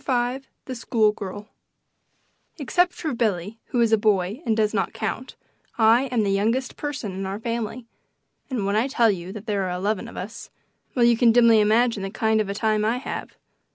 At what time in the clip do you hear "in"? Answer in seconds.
7.11-7.27